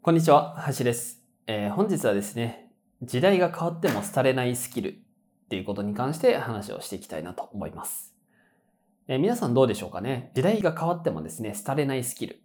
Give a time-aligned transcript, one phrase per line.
[0.00, 2.70] こんにちは林です、えー、本日はですね
[3.02, 4.94] 時代が変わっても廃れないスキルっ
[5.50, 8.14] ていうことに関して話をしていきたいなと思います。
[9.08, 10.30] えー、皆さんどうでしょうかね？
[10.34, 12.38] 時代が変わってもですね、廃れないスキルっ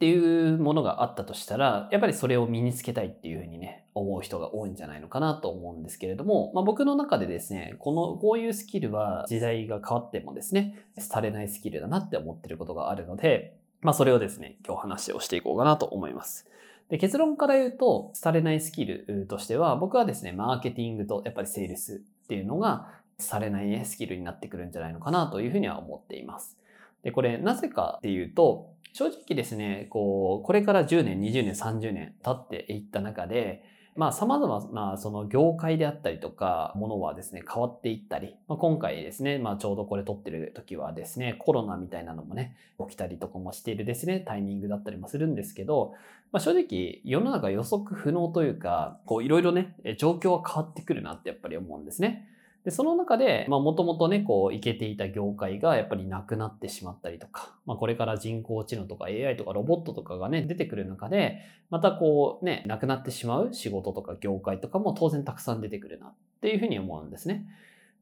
[0.00, 16.46] ていうものがあったとしたら、やっぱりそれを身につけたいっていうふうにね、思う人が多いんじゃないのかなと思うんですけれども、まあ、僕の中でですね、この、こういうスキルは時代が変わってもですね、廃れないスキルだなって思ってることがあるので、まあ、それをですね、今日話をしていこうかなと思います。
[16.88, 26.56] で結論から言うと、廃れないスキルとしては、僕はですね、マーケティングとやっぱりセールスっていうのが、されない、スキルになってくるんじゃないのかなというふうには思っています。
[27.02, 33.64] で、これなぜかっていうと、正直ですね、こう、これから10年、20年、30年経っていった中で、
[33.98, 45.94] まあ様々なその業界であったりとか、ものはですね、変わっていったり、まあ、今回ですね、まあちょうどこれ撮ってる時はですね、コロナみたいなのもね、起きたりとかもしているですね、タイミングだったりもするんですけど、
[46.30, 52.28] まあ正直世の中予測不能というか、こういろいろね、状況は変わってくるなってやっぱり思うんですね。
[52.68, 61.38] で、その中で、まあ、もともとね、こう、いけていた業界がやっぱりなくなってしまったりとか、まあ、これから人工知能とか AI とかロボットとかがね、出てくる中で、
[61.70, 67.46] またこう、ね、なくなってしまう仕事とか業界とかも当然たくさん出てくるなっていうふうに思うんですね。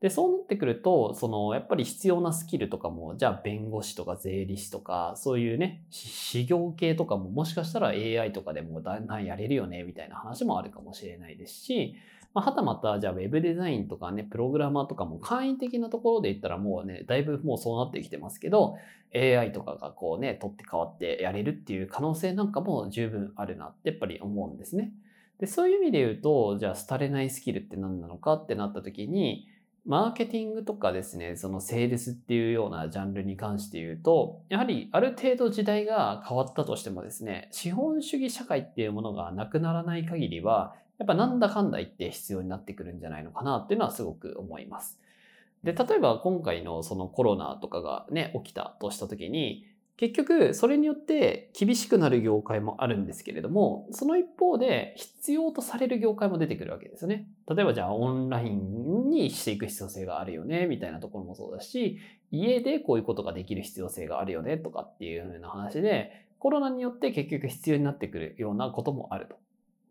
[0.00, 11.95] で、そうなってくると、その、やっぱり必要なスキルとかも、じゃあ弁護士とか税理士とか、そういうね、事業系とかももしかしたら AI とかでもだんだんやれるよね、みたいな話もあるかもしれないですし、
[12.36, 18.77] まあ、はたまた、じゃあ Web デザインとかね、プログラマーとかも簡易的なところで言ったらもうね、だいぶもうそうなってきてますけど、
[19.14, 24.92] AI とかがこうね、取って変わってやれるっていう可能性なんかも十分あるなってやっぱり思うんですね。
[25.41, 29.48] で、そういう意味で言うと、じゃあ廃れないスキルって何なのかってなった時に、
[29.86, 44.98] マーケティングとかですね、そのセールスっていうようなジャンルに関して言うと、やはりある程度時代が変わったとしてもですね、資本主義社会っていうものがなくならない限りは、やっぱなんだかんだ言って必要になってくるんじゃないのかなっていうのはすごく思います。
[45.62, 57.27] で、例えば今回のそのコロナとかがね、起きたとした時に、結局それによって厳しくなる業界もあるんですけれども、その一方で必要とされる業界も出てくるわけですよね。
[57.48, 61.98] 例えばじゃあオンラインにしていく必要性があるよね、みたいなところもそうだし、
[62.30, 69.36] 家でこういうことができる必要性があるよね、とかっていう風な話で、コロナによって結局必要になってくるようなこともあると。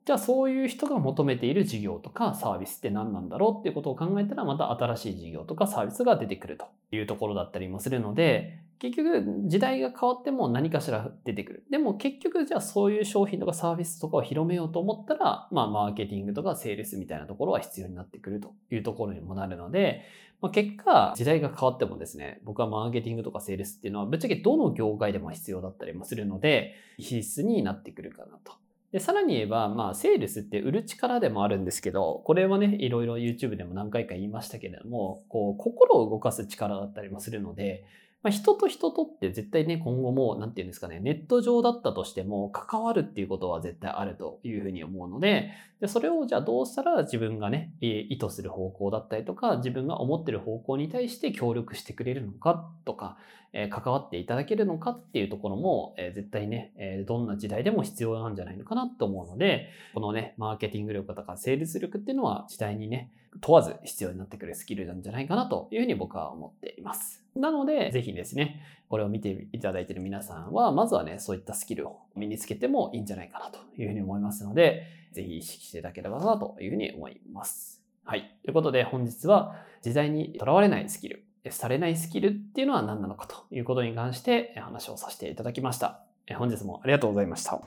[0.05, 11.65] じゃあそういう人が求めている事業とかサービスって何なんだろうっていうことを考えたらまた新しい事業とかサービスが出てくるというところだったりもするので結局時代が変わっても何かしら出てくる。
[11.71, 20.03] でも結局じゃあそういう商品とかサービスとかを広めようと思ったらまあマーケティングとかセールスみたいなところは必要になってくるというところにもなるので、
[20.51, 28.53] 結果、時代が変わってもですね、僕はマーケティングとかセールスっていうのはぶっちゃけどの業界でも必要だったりもするので、必須になってくるかなと。
[28.95, 37.83] で、さらに言えば、まあ、セールスって売る力でもあるんですけど、これはね、いろいろ YouTube でも何回か言いましたけれども、こう、心を動かす力だったりもするので、
[38.25, 53.19] まあ、人と人とって絶対ね、今後も、なんていうんですかね、ネット上だったとしても、関わるっていうことは絶対あるというふうに思うので、でそれをじゃあどうしたら自分がね、意図する方向だったりとか、自分が思ってる方向に対して協力してくれるのかとか、
[53.53, 67.25] え、関わっていただけるのかっていうところも、え、絶対ね、え、どんな時代でも必要なんじゃないのかなと思うので、このね、マーケティング力とかセールス力っていうのは時代にね、問わず必要になってくるスキルなんじゃないかなというふうに僕は思っています。
[67.35, 77.83] なので、ぜひですね、これを見ていただいている皆さんは、まずはね、そういったスキルを身につけてもいいんじゃないかなというふうに思いますので、ぜひ意識していただければなというふうに思います。
[78.05, 78.31] はい。
[78.43, 85.99] ということで、本日は時代にとらわれないスキル、されないスキルっていうのは何なのかということに関して話をさせていただきました。
[86.37, 87.61] 本日もありがとうございました。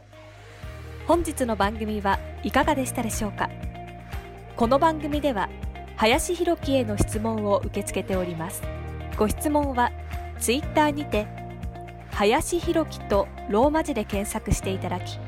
[1.06, 3.50] 本日の番組はいかがでしたでしょうか？
[4.56, 5.48] この番組では
[5.96, 8.62] 林博樹への質問を受け付けております
[9.18, 9.90] ご質問は
[10.38, 11.26] ツイッターにて
[12.12, 15.18] 林弘樹とローマ字で検索していただき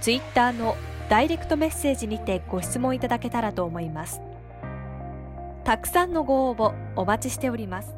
[0.00, 0.76] ツイッターの
[1.08, 4.20] ダイレクトメッセージにてご質問いただけたらと思います。
[5.64, 7.97] たくさんのご応募お待ちしております。